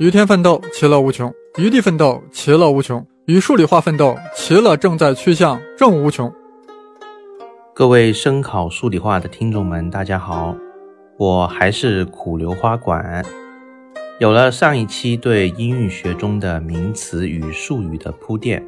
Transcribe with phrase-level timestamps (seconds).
[0.00, 6.32] 与天奋斗，其乐无穷；与地奋斗，其乐无穷；与数理化奋斗，其乐正在趋向正无穷。
[7.72, 10.56] 各位声考数理化的听众们，大家好，
[11.16, 13.24] 我还是苦留花馆。
[14.18, 18.64] 有了上一期对音韵学中的名词与术语的铺垫，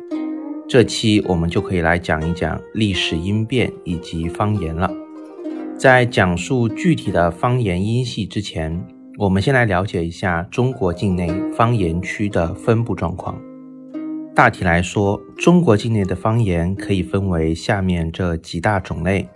[0.68, 4.88] 这期我们就可以来讲一讲历史音变以及方言了。
[5.76, 8.86] 在讲述具体的方言音系之前，
[9.18, 13.40] 我们先来了解一下中国境内方言区的分布状况。
[14.34, 19.26] 大体来说，中国境内的方言可以分为下面这几大种类，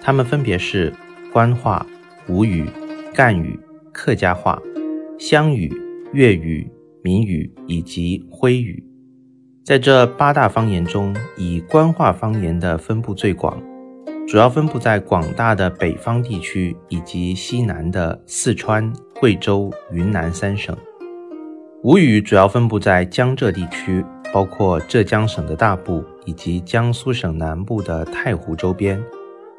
[0.00, 0.94] 它们分别是
[1.32, 1.84] 官话、
[2.28, 2.64] 吴语、
[3.12, 3.58] 赣语、
[3.92, 4.62] 客家话、
[5.18, 5.76] 湘语、
[6.12, 6.70] 粤语、
[7.02, 8.84] 闽语以及徽语。
[9.64, 13.60] 在这八大方言中，以官话方言的分布最广。
[14.30, 20.76] 主要分布在广大的北方地区以及西南的四川、贵州、云南三省。
[21.82, 29.02] 吴语主要分布在江浙地区，包括浙江省的大部以及江苏省南部的太湖周边，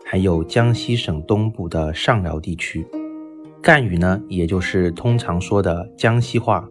[0.06, 2.88] 还有江西省东部的上饶地区。
[3.62, 6.66] 赣语呢，也就是通常说的江西话，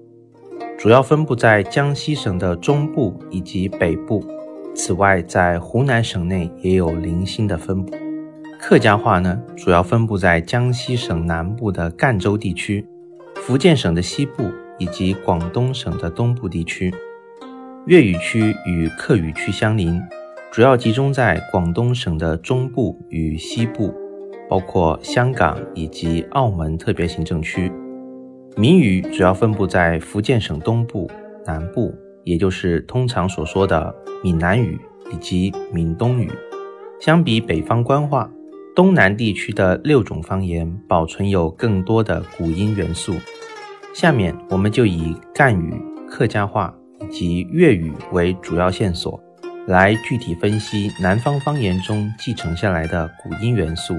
[0.78, 4.24] 主要分布在江西省的中部以及北部。
[4.74, 7.94] 此外，在湖南省内也有零星的分布。
[8.58, 12.86] 客家话呢，主要分布在江西省南部的赣州地区、
[13.36, 16.92] 福建省的西部以及广东省的东部地区。
[17.86, 20.00] 粤语区与客语区相邻，
[20.52, 23.94] 主要集中在广东省的中部与西部，
[24.48, 27.72] 包括香港以及澳门特别行政区。
[28.56, 31.10] 闽语主要分布在福建省东部、
[31.46, 31.94] 南部。
[32.24, 34.78] 也就是通常所说的闽南语
[35.12, 36.30] 以及闽东语，
[37.00, 38.30] 相比北方官话，
[38.74, 43.14] 东南地区的六种方言保存有更多的古音元素。
[43.92, 45.74] 下面我们就以赣语、
[46.08, 49.20] 客家话以及粤语为主要线索，
[49.66, 53.96] 来具体分析南方方言中继承下来的古音元素，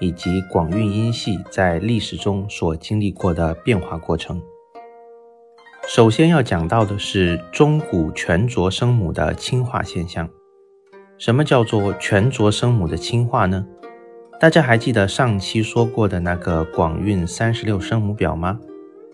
[0.00, 4.42] 以及广韵音系在历史中所经历过的变化过程。
[5.88, 10.28] 首先要讲到的是中古全浊声母的轻化现象。
[11.16, 13.66] 什么叫做全浊声母的轻化呢？
[14.38, 18.60] 大家还记得上期说过的那个广韵三十六声母表吗？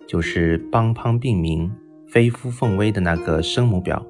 [0.09, 1.71] 就是邦邦并鸣、
[2.09, 4.05] 非夫凤微的那个声母表。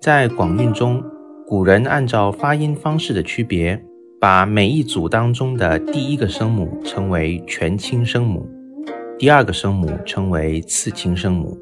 [0.00, 1.04] 在广韵中，
[1.46, 3.78] 古人按照发音方式的区别，
[4.18, 8.48] 把每一组当中的第一个声母称为全清声母，
[9.18, 11.58] 第二个声母称为次清声母。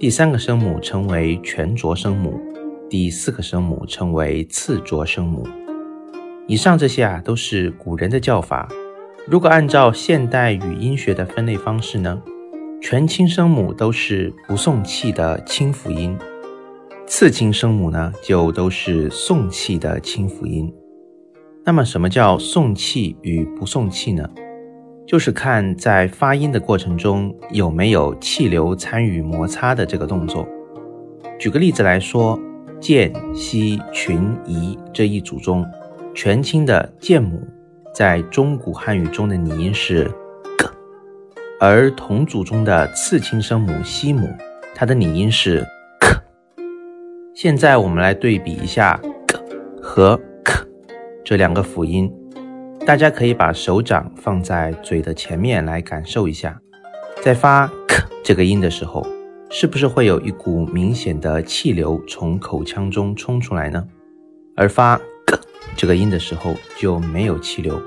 [0.00, 2.40] 第三个声母称为全浊声母，
[2.88, 5.46] 第四个声母称为次浊声母。
[6.46, 8.66] 以上这些啊都是古人的叫法。
[9.26, 12.18] 如果按照现代语音学的分类方式呢，
[12.80, 16.16] 全清声母都是不送气的清辅音，
[17.06, 20.72] 次清声母呢就都是送气的清辅音。
[21.62, 24.26] 那么什么叫送气与不送气呢？
[25.10, 30.46] 就是看在发音的过程中有没有气流参与摩擦的这个动作。
[31.36, 32.38] 举个例子来说，
[32.78, 35.66] 渐、息、群、移这一组中，
[36.14, 37.42] 全清的渐母
[37.92, 40.04] 在中古汉语中的拟音是
[40.56, 40.70] g，
[41.58, 44.28] 而同组中的次清声母西母，
[44.76, 45.66] 它的拟音是
[45.98, 46.22] k。
[47.34, 48.96] 现在我们来对比一下
[49.26, 49.36] g
[49.82, 50.64] 和 k
[51.24, 52.08] 这两个辅音。
[52.86, 56.60] 大家可以把手掌放在嘴的前面来感受一下，
[57.22, 59.06] 在发 k 这个音的时候，
[59.50, 63.86] 是不是会有一股明显的气流从口腔中冲出来呢？
[64.56, 65.38] 而发 g
[65.76, 67.80] 这个音的时候就没有气流，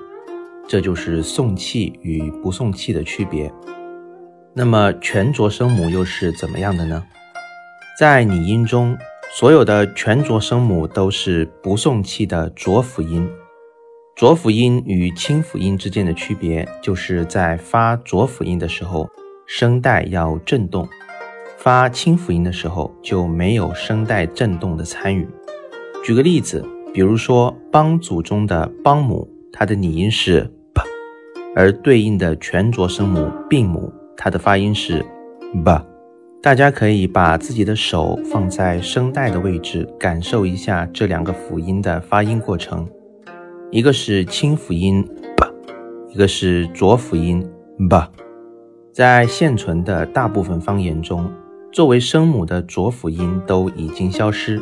[0.68, 3.52] 这就是送气与不送气的区别。
[4.54, 7.04] 那么全浊声母又是怎么样的呢？
[8.00, 8.98] 在拟音中，
[9.34, 13.28] 所有的全浊声母都是不送气的浊辅音。
[14.16, 19.10] 浊辅音与清辅音之间的区别，就是在发浊辅音的时候，
[19.48, 20.86] 声带要震动；
[21.58, 25.28] 发清辅音的时候，就没有声带震动的参与。
[26.06, 30.42] 举个例子，比如说邦组中的邦母，它的拟音是
[30.76, 30.84] p，
[31.56, 35.04] 而对应的全浊声母病母，它的发音是
[35.66, 35.86] b。
[36.40, 42.88] 大家可以把自己的手放在声带的位置，感受一下这两个辅音的发音过程。
[43.74, 45.04] 一个是清辅音
[45.36, 47.44] b，一个是浊辅音
[47.90, 48.08] b，
[48.92, 51.28] 在现存的大部分方言中，
[51.72, 54.62] 作为声母的浊辅音都已经消失，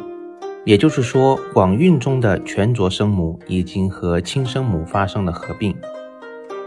[0.64, 5.76] 也就是说，广韵中的全浊声母已经和轻声母发生了合并。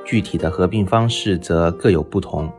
[0.05, 2.52] 具体的合并方式则各有不同。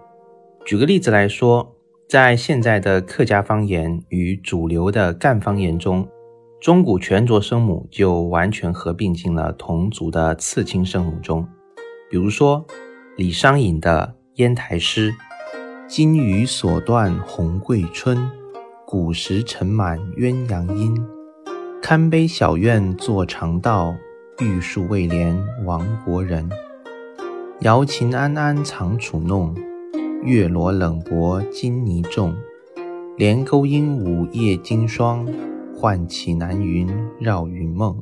[0.66, 1.76] 举个例子来说，
[2.10, 6.08] 在现在的客家方言与主流的赣方言中，
[6.62, 11.48] 钟鼓全浊声母就完全合并进了同族的次清声母中。
[12.10, 12.66] 比如说，
[13.18, 15.12] 李商隐的《烟台诗》
[15.88, 18.32] ：“金鱼所断红桂春，
[18.86, 20.96] 古时尘满鸳鸯阴。
[21.82, 23.94] 堪悲小院坐长道，
[24.40, 26.50] 玉树未连亡国人。
[27.62, 29.54] 瑶琴安安藏楚弄。”
[30.24, 32.36] 月罗冷薄金泥重，
[33.16, 35.28] 连钩鹦鹉夜惊霜。
[35.86, 36.90] 唤起南云
[37.20, 38.02] 绕云梦，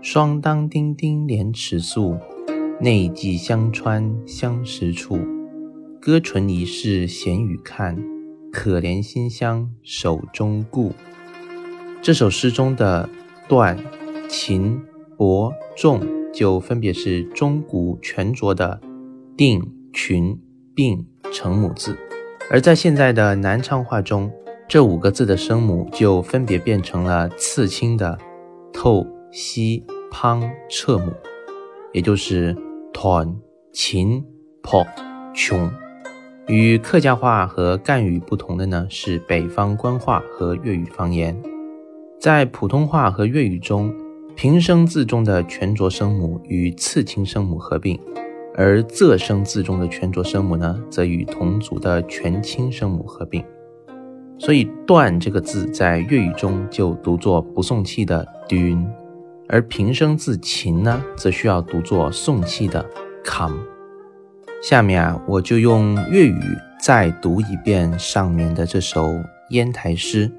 [0.00, 2.16] 双当丁丁连尺素，
[2.80, 5.20] 内寄香川相识处。
[6.00, 7.96] 歌唇一试闲与看，
[8.50, 10.90] 可怜馨香手中故。
[12.02, 13.08] 这首诗中的
[13.46, 13.78] 断、
[14.28, 14.82] 琴、
[15.16, 16.00] 伯、仲，
[16.34, 18.80] 就分别是钟鼓全浊的
[19.36, 20.36] 定、群、
[20.74, 21.06] 并。
[21.32, 21.96] 成母字，
[22.50, 24.30] 而在现在的南昌话中，
[24.68, 28.18] 这五个字的声母就分别变成了次清的
[28.72, 31.12] 透、西、滂、彻母，
[31.92, 32.56] 也就是
[32.92, 33.36] 团、
[33.72, 34.24] 秦、
[34.62, 34.86] 破、
[35.34, 35.70] 琼。
[36.48, 41.40] 与客家话和赣语不同的呢，是北方官话和粤语方言。
[42.18, 43.94] 在普通话和粤语中，
[44.34, 47.98] 平声字中的全浊声母与次清声母合并。
[48.54, 53.42] 而仄声字中的全浊声母呢，则与同族的全清声母合并，
[54.38, 58.92] 所以“断”这个字在粤语中就读作不送气的“端”，
[59.48, 62.84] 而平声字“琴”呢，则需要读作送气的
[63.24, 63.60] “come。
[64.62, 66.40] 下面啊，我就用粤语
[66.80, 69.08] 再读一遍上面的这首
[69.50, 70.30] 烟台诗：“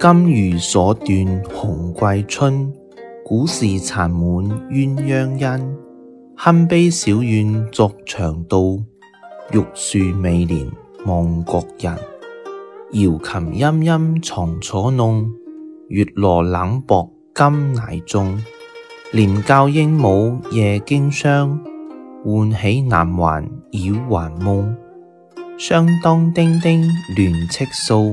[0.00, 2.72] 金鱼所断红桂春，
[3.24, 4.20] 古时残满
[4.70, 5.76] 鸳鸯因。”
[6.36, 8.58] 堪悲小院作长道，
[9.52, 10.66] 玉树未連
[11.04, 12.09] 亡國人。
[12.92, 15.30] 瑶琴音音藏楚弄
[15.90, 18.36] 月罗冷薄金奶重
[19.12, 21.60] 莲教鹦鹉夜惊霜
[22.24, 24.76] 唤起南环绕还梦
[25.56, 26.80] 相当丁丁
[27.16, 28.10] 乱栖素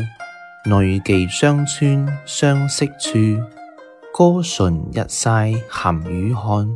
[0.69, 3.18] 内寄相村相识处
[4.13, 6.69] 歌唇日晒含雨汗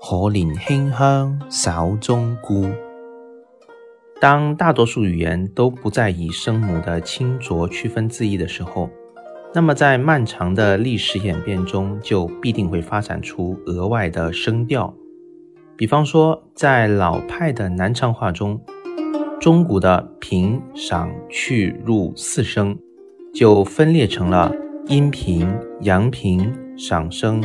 [0.00, 2.66] 可怜轻香手中顾
[4.20, 8.90] 当大多数语言都不再以声母的清浊区分字义的时候，
[9.54, 14.92] 那么在漫长的历史演变中，就必定会发展出额外的声调。
[15.76, 18.60] 比方说，在老派的南昌话中，
[19.40, 22.76] 中古的平、赏、去、入四声
[23.32, 24.52] 就分裂成了
[24.86, 25.48] 阴平、
[25.82, 27.42] 阳平、赏声、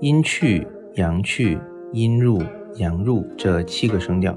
[0.00, 1.58] 阴去、阳去。
[1.92, 2.42] 阴入、
[2.78, 4.36] 阳入这七个声调，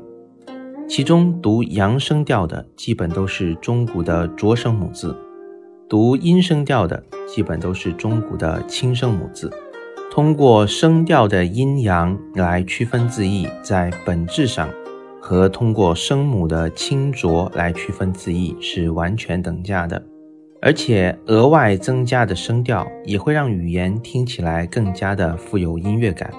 [0.90, 5.16] 其中读阳声调的基本都是中古的浊声母字，
[5.88, 9.52] 读阴声调的基本都是中古的轻声母字。
[10.10, 14.68] 通过声调的阴阳来区分字义，在本质上
[15.22, 20.04] 和通过声母的清浊来区分字义是完全等价的，
[20.60, 26.34] 而且额外增加的声调也会让语言听起来更加的富有音乐感。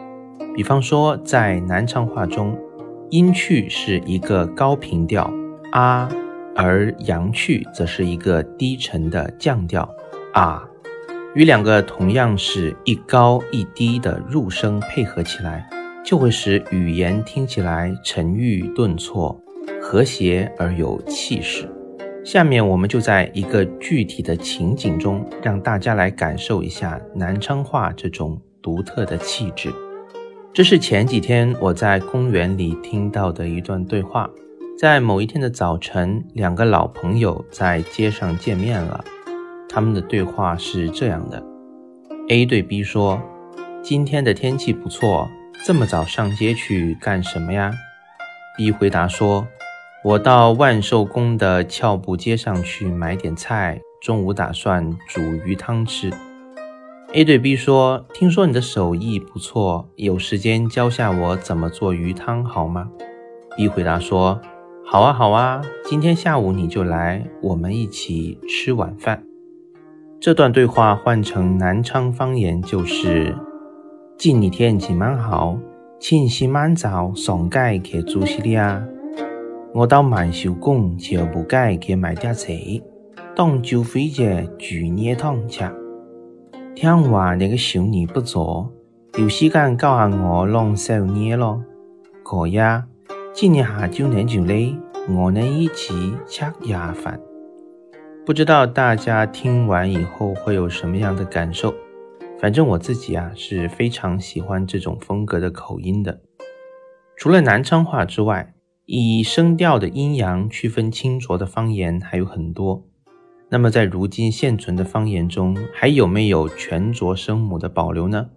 [0.57, 2.59] 比方说，在南昌话中，
[3.11, 5.29] 阴去是一个高频调
[5.73, 6.09] 啊，
[6.55, 9.89] 而阳去则是一个低沉的降调
[10.33, 10.63] 啊，
[11.35, 15.69] 与两个同样是一高一低的入声配合起来，
[16.05, 19.37] 就会使语言听起来沉郁顿挫、
[19.83, 21.69] 和谐而有气势。
[22.25, 29.73] 下面我们就在一个具体的情景中，让大家来感受一下南昌话这种独特的气质。
[30.53, 34.29] 这是前几天我在公园里听到的一段对话。
[34.77, 39.05] 在某一天的早晨，两个老朋友在街上见面了。
[39.69, 41.41] 他们的对话是这样的
[42.29, 43.23] ：A 对 B 说
[43.81, 45.31] ：“今天的天气不错，
[45.65, 47.73] 这么早上街去干什么呀
[48.57, 49.47] ？”B 回答说
[50.03, 56.11] ：“我到万寿宫的俏步街上去买点菜，中午打算煮鱼汤吃。”
[57.13, 62.89] A 对 B 说：“听说你的手艺不错，有时间教下我怎么做鱼汤好吗
[63.57, 64.41] ？”B 回答说
[64.87, 69.25] ：“好啊，好啊，今天下午你就来，我们一起吃晚饭。”
[70.21, 73.35] 这段对话换成南昌方言就是
[74.17, 75.59] ：“今日天气蛮好，
[75.99, 78.81] 请洗蛮早上街去做些的啊。
[79.75, 82.55] 我到万寿宫就不街去买点菜，
[83.35, 85.65] 当酒会节煮热汤吃。”
[86.75, 88.73] 听话那个小妮不错，
[89.19, 91.63] 有时间教下我弄手捏咯。
[92.23, 92.59] 可以，
[93.35, 97.21] 今年下晝你就嚟，我能一起吃夜饭。
[98.25, 101.75] 不知道大家听完以后会有什么样的感受？
[102.39, 106.21] 反正我自己啊是非常喜欢这种风格的口音的。
[107.17, 108.55] 除了南昌话之外，
[108.87, 112.85] 以声调的阴阳区分清浊的方言还有很多。
[113.51, 118.29] 那么在如今现存的方言中，还有没有全浊声母的保留呢？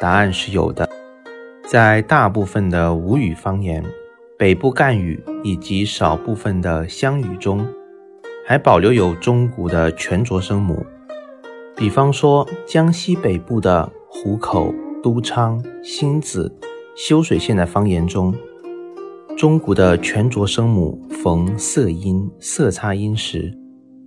[0.00, 0.88] 答案是有的。
[1.66, 3.84] 在大部分的吴语方言、
[4.38, 7.66] 北部赣语以及少部分的湘语中。
[8.46, 10.84] 还保留有中古的全浊声母，
[11.76, 16.52] 比方说江西北部的湖口、都昌、新子、
[16.96, 18.34] 修水县的方言中，
[19.36, 23.56] 中古的全浊声母逢色音、色擦音时，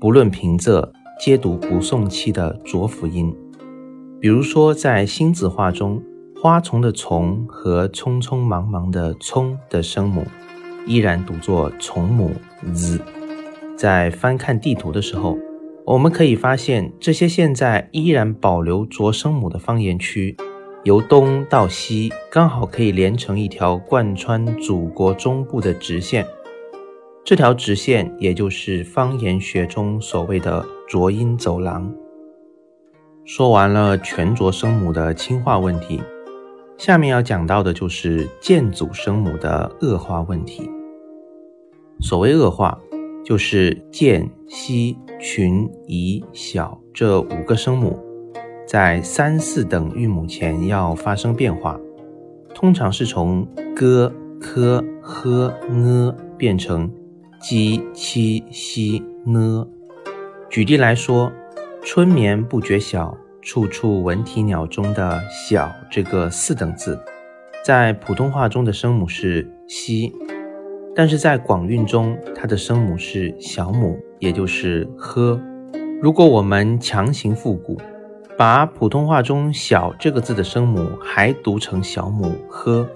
[0.03, 0.86] 不论平仄，
[1.17, 3.33] 皆读不送气的浊辅音。
[4.19, 6.03] 比如说在新子话中，
[6.41, 10.25] 花丛的丛和匆匆忙忙的匆的声母，
[10.86, 12.31] 依然读作从母
[12.74, 13.00] z。
[13.77, 15.38] 在翻看地图的时候，
[15.86, 20.36] 我们可以发现，这些现在依然保留浊声母的方言区，
[20.83, 26.27] 由东到西刚好可以连成一条贯穿祖国中部的直线。
[27.23, 31.93] 这条直线也就是方言学中所谓的浊音走廊。
[33.25, 36.01] 说完了全浊声母的轻化问题，
[36.77, 40.69] 下面要讲到的就是渐阻声母的恶化问题。
[41.99, 42.79] 所谓恶化。
[43.25, 47.97] 就是渐、稀、群、宜、小这五个声母，
[48.67, 51.79] 在三四等韵母前要发生变化，
[52.53, 54.11] 通常是从 g、
[54.41, 56.91] k、h、n 变成
[57.43, 59.67] j、q、x、n。
[60.50, 61.29] 举例来说
[61.83, 66.97] ，“春眠不觉晓，处处闻啼鸟”中的“晓”这个四等字，
[67.65, 70.09] 在普通话中的声母是稀。
[70.95, 75.38] 但是在广韵中，它的声母是小母，也就是呵。
[76.01, 77.77] 如果我们强行复古，
[78.38, 82.88] 把普通话中“小”这个字的声母还读成小母呵，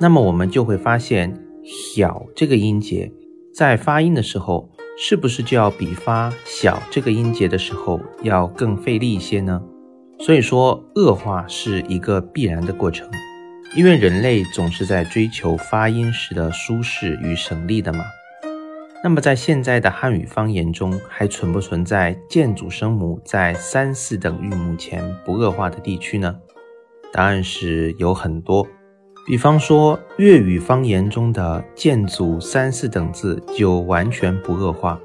[0.00, 3.12] 那么我们就会发现“小”这个音节
[3.54, 9.62] 在发音的时候，是不是就要比发“小”这个音节的时候要更费力一些呢？
[10.20, 13.10] 所以说，恶化是一个必然的过程。
[13.74, 18.04] 因为人类总是在追求发音时的舒适与省力的嘛。
[19.04, 26.36] 那么在现在的汉语方言中，还存不存在建组声母在三四等韵母前不恶化的地区呢？
[27.12, 28.66] 答案是有很多。
[29.24, 35.00] 比方说粤语方言中的建组三四等字就完全不恶化。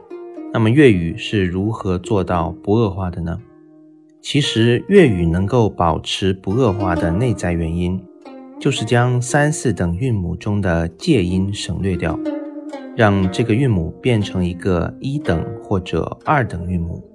[0.51, 3.39] 那么粤语是如何做到不恶化的呢？
[4.21, 8.03] 其实粤语能够保持不恶化的内在原因。
[8.59, 12.19] 就是将三四等韵母中的介音省略掉，
[12.95, 17.07] 让这个韵母变成一个一等或者二等韵母，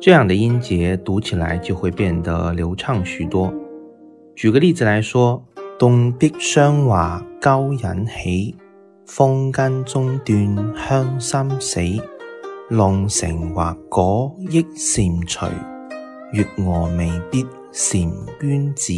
[0.00, 3.54] 这样的音节读起来就会变得流畅许多。
[4.34, 5.46] 举个例子来说，
[5.82, 8.54] 东的霜华高引起，
[9.04, 11.80] 风间中断香心死，
[12.70, 15.44] 浪城或果益善除，
[16.34, 18.08] 月娥未必善
[18.40, 18.92] 娟子。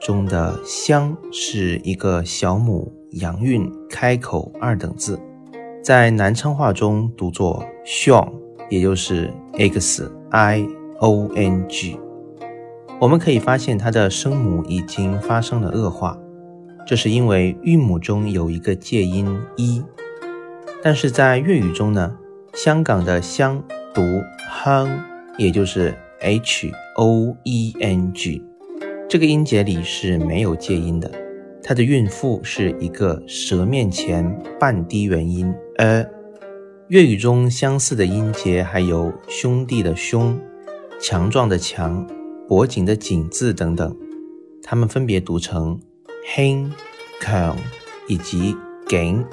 [0.00, 5.16] 中的“香”是一个小母阳韵开口二等字，
[5.80, 8.32] 在南昌话中读作“xiong，”，
[8.68, 10.66] 也就是 x i
[10.98, 11.96] o n g。
[13.00, 16.18] 我们可以发现它的声母已经发生了恶化，
[16.86, 19.26] 这是因为韵母中有一个介音
[19.56, 19.82] 一。
[20.82, 22.14] 但是在粤语中呢，
[22.52, 23.62] 香港的“香”
[23.94, 24.02] 读
[24.50, 25.02] “哼”，
[25.38, 28.44] 也就是 h o e n g。
[29.08, 31.10] 这个音节里是没有介音的，
[31.62, 36.06] 它的韵腹是一个舌面前半低元音 a。
[36.88, 40.38] 粤语中相似的音节还有兄弟的兄、
[41.00, 42.06] 强壮的强、
[42.50, 43.96] 脖颈的颈字等等，
[44.60, 45.78] 它们分别读成
[46.34, 46.72] 轻、
[47.20, 47.56] 强
[48.08, 48.56] 以及
[48.88, 49.24] 颈，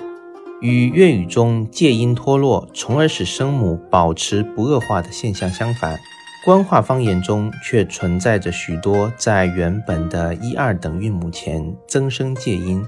[0.61, 5.97] 与粤语中介音脱落，从而使声母保持不恶化的现象相反。
[6.45, 12.85] 官话方言中却存在着许多在原本的一二等韵母前增声介音，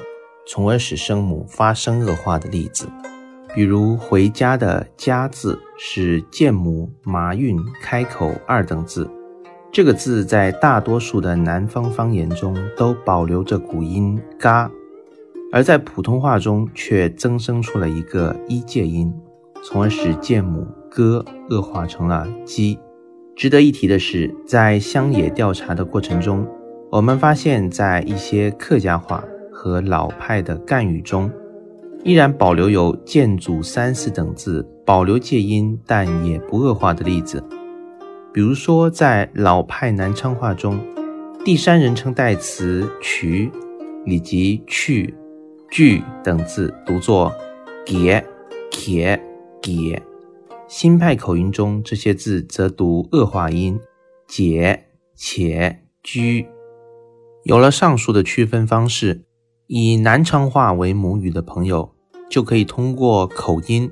[0.47, 2.87] 从而使声母发生恶化的例子。
[3.55, 9.09] 比如“回家”的“家”字是见母麻韵开口二等字，
[9.71, 14.69] 这个字在大多数的南方方言中都保留着古音“嘎”，
[15.53, 19.13] 而在普通话中却增生出了一个一介音，
[19.63, 22.79] 从而使介母“哥”恶化成了“鸡”。
[23.37, 26.45] 值得一提的是，在乡野调查的过程中，
[26.91, 31.31] 我们发现，在一些客家话和老派的赣语中，
[32.03, 37.41] 依然保留有建组三四等字保留介音，但也不恶化的例子。
[38.31, 40.79] 比如说，在老派南昌话中，
[41.43, 43.51] 第三人称代词“渠”
[44.05, 45.15] 以及“去”、
[45.71, 47.33] “聚”等字读作
[47.83, 48.23] “给”、
[48.69, 49.19] “且”、
[49.59, 49.95] “给”；
[50.67, 53.79] 新派口音中，这些字则读恶化音
[54.29, 54.85] “解”、
[55.17, 56.45] “且”、“居”。
[57.45, 59.23] 有了上述的区分方式，
[59.65, 61.95] 以南昌话为母语的朋友，
[62.29, 63.91] 就可以通过口音。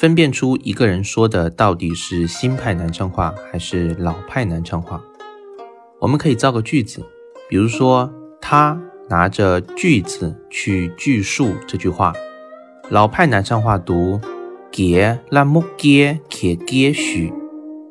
[0.00, 4.98] 分辨出一个人说的到底是新派南昌话还是老派南昌话。
[6.00, 7.04] 我们可以造个句子，
[7.50, 8.80] 比如说他
[9.10, 12.14] 拿着锯子去锯树这句话，
[12.88, 14.18] 老派南昌话读
[14.72, 17.30] 结拉木结且结许，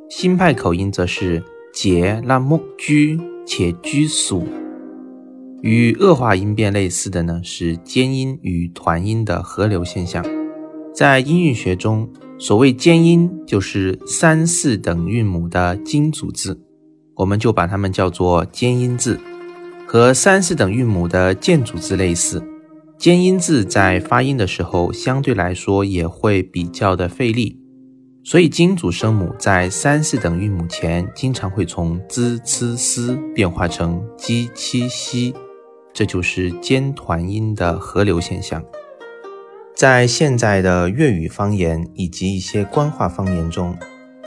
[0.09, 4.47] 新派口音则是结拉木居且居属。
[5.61, 10.25] 与恶化音变类似的呢是尖音与团音的合流现象。
[10.99, 16.59] 在音韵学中，所谓尖音就是三四等韵母的金组字，
[17.15, 19.17] 我们就把它们叫做尖音字。
[19.87, 22.43] 和三四等韵母的间组字类似，
[22.97, 27.57] 尖音字在发音的时候相对来说也会比较的费力，
[28.25, 35.33] 所以金组声母在三四等韵母前经常会从 z、c、s 变化成 j、q、x，
[35.93, 38.61] 这就是尖团音的合流现象。
[39.79, 43.73] 在现在的粤语方言以及一些官话方言中，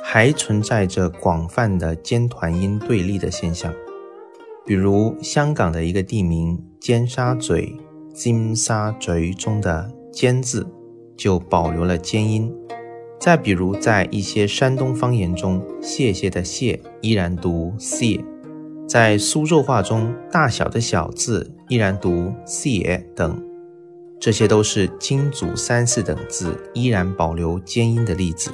[0.03, 3.71] 还存在着广泛的尖团音对立的现象。
[4.65, 7.77] 比如香港的一个地名尖沙咀、
[8.15, 10.67] 尖沙咀中的“尖”字
[11.19, 12.51] 就保留了尖音。
[13.21, 18.19] 再比如在一些山东方言中，“谢谢”的“谢”依然读“谢”。
[18.89, 23.52] 在苏州话中，“大小”的“小”字依然读“谢”等。
[24.23, 28.53] 这些都是金组三四等字依然保留尖音的例子。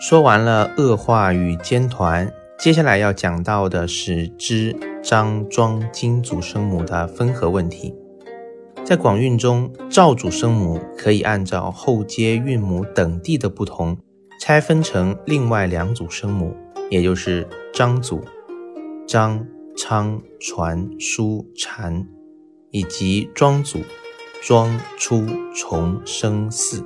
[0.00, 7.94] 说完了恶化与尖团，接下来要讲到的是支、张、庄金组声母的分合问题。
[8.82, 13.98] 在广韵中，赵组声母可以按照后接韵母等地的不同，
[14.40, 16.56] 拆分成另外两组声母，
[16.88, 18.24] 也就是张组，
[19.06, 22.08] 张、昌、传、书、禅，
[22.70, 23.80] 以及庄组。
[24.42, 26.82] 庄、初、重、声、四，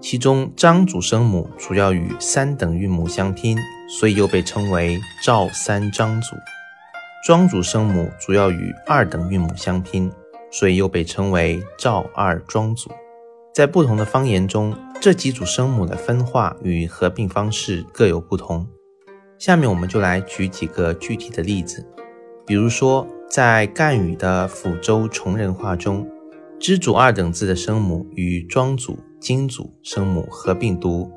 [0.00, 3.54] 其中张组声母主要与三等韵母相拼，
[3.98, 6.34] 所以又被称为赵三张组；
[7.22, 10.10] 庄组声母主要与二等韵母相拼，
[10.50, 12.90] 所以又被称为赵二庄组。
[13.54, 18.66] 在不同的方言中，这几组声母的分化与合并方式各有不同。
[19.38, 21.86] 下面我们就来举几个具体的例子，
[22.46, 26.08] 比如说在赣语的抚州崇仁话中。
[26.60, 31.10] 支组二等字的声母与庄组、金组声母合并读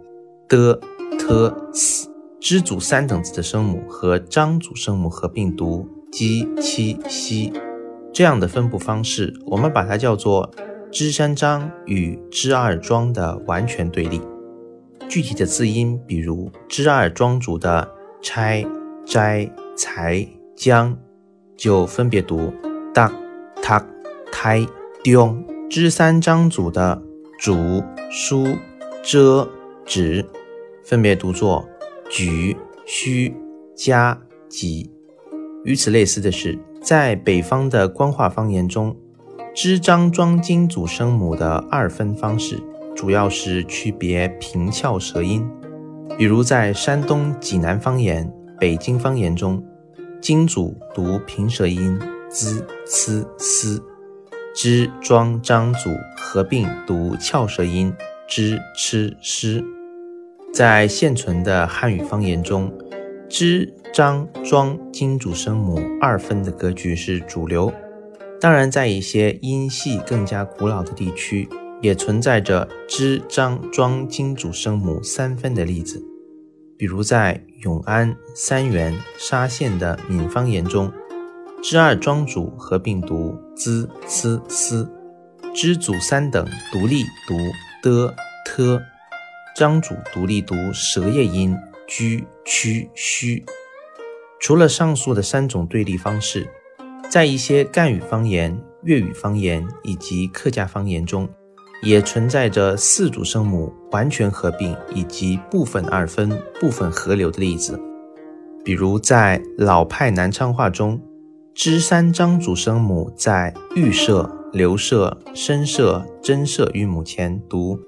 [0.47, 0.79] 的、
[1.19, 2.07] 特、s；
[2.39, 7.51] 支组三等字的声母和张组声母合并读鸡、七、西。
[8.13, 10.49] 这样的分布方式，我们把它叫做
[10.89, 14.21] 支三张与支二庄的完全对立。
[15.09, 18.65] 具体的字音，比如支二庄组的拆、
[19.05, 20.25] 摘、才、
[20.55, 20.97] 将，
[21.57, 22.53] 就分别读
[22.93, 23.11] 大、
[23.61, 23.85] 他、
[24.31, 24.65] 胎。
[25.03, 25.35] 丢
[25.69, 27.03] 支三张组的
[27.37, 28.47] 主、书、
[29.03, 29.45] 遮、
[29.85, 30.25] 止，
[30.81, 31.67] 分别读作
[32.09, 33.35] 举、虚、
[33.75, 34.89] 加、吉。
[35.65, 38.95] 与此类似的是，在北方的官话方言中，
[39.53, 42.63] 支、张、庄、金组声母的二分方式，
[42.95, 45.45] 主要是区别平翘舌音。
[46.17, 49.61] 比如在山东济南方言、北京方言中，
[50.21, 53.83] 金组读平舌音 z、c、s。
[54.53, 57.91] 支、庄、张组合并读翘舌音
[58.29, 59.63] zh、ch、sh。
[60.53, 62.71] 在现存的汉语方言中，
[63.27, 67.73] 支、张、庄金主声母二分的格局是主流。
[68.39, 71.49] 当然，在一些音系更加古老的地区，
[71.81, 76.05] 也存在着支、张、庄金主声母三分的例子。
[76.77, 80.91] 比如在永安、三原、沙县的闽方言中。
[81.63, 84.85] 支二庄主合并读 z、c、s，
[85.53, 87.37] 支组三等独立读
[87.81, 88.13] 的、
[88.45, 88.81] t，
[89.55, 93.45] 张主独立读舌叶音居、屈、虚。
[94.41, 96.45] 除了上述的三种对立方式，
[97.09, 101.29] 在一些赣语方言、粤语方言以及客家方言中，
[101.81, 107.79] 也存在着四组声母完全合并以及部分二分、部分合流的例子。
[108.65, 111.01] 比如在老派南昌话中。
[111.55, 117.79] 支三张主声母在预设留舍、声设、真设韵母前读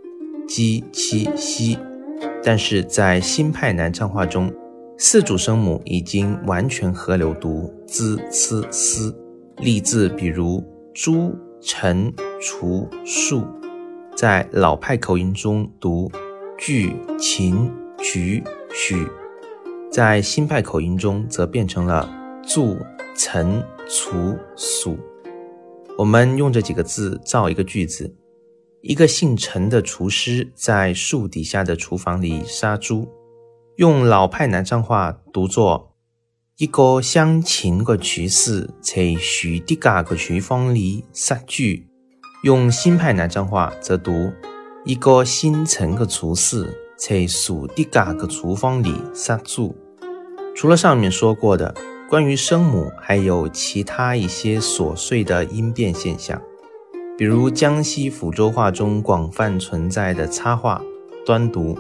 [0.47, 1.77] 鸡、七、西，
[2.43, 4.53] 但是在新派南昌话中，
[4.99, 9.15] 四组声母已经完全合流读滋、呲、丝。
[9.57, 13.43] 例字比如朱、陈、除、树，
[14.15, 16.11] 在老派口音中读
[16.55, 19.07] 巨、秦、菊、许，
[19.89, 22.07] 在新派口音中则变成了
[22.45, 22.77] 贮、
[23.15, 24.97] 岑、卒、蜀。
[25.97, 28.13] 我们用这几个字造一个句子：
[28.81, 33.07] 一个姓陈的厨师在树底下的厨房里杀猪，
[33.77, 35.93] 用老派南昌话读作。
[36.57, 41.63] 一个乡情的厨师在树底下的厨房里杀猪，
[42.43, 44.31] 用新派南昌话则读：
[44.83, 49.73] 一个姓陈的厨师在树底下的厨房里杀猪。
[50.53, 51.75] 除了上面说过的
[52.07, 56.39] 关于声母，还有其他一些琐碎的音变现象，
[57.17, 60.79] 比如江西抚州话中广泛存在的擦话、
[61.25, 61.75] 端读、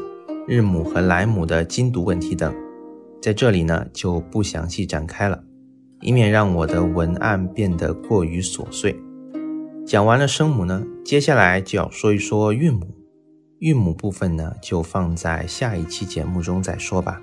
[0.47, 2.51] 日母和来母的精读问题等。
[3.21, 5.43] 在这里呢，就不详细展开了，
[6.01, 8.99] 以免让我的文案变得过于琐碎。
[9.85, 12.87] 讲完了声母呢，接下来就要说一说韵母。
[13.59, 17.21] 韵母部分呢，就放在下一期节目中再说吧。